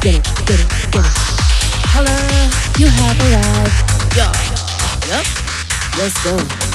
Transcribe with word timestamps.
get 0.00 0.14
it, 0.14 0.24
get 0.46 0.60
it, 0.60 0.68
get 0.92 1.04
it. 1.04 1.12
Hello, 1.92 2.16
you 2.78 2.86
have 2.88 3.18
arrived. 3.20 4.16
Yeah. 4.16 4.32
Yep. 5.08 5.26
Let's 5.98 6.24
go. 6.24 6.69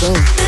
Go. 0.00 0.45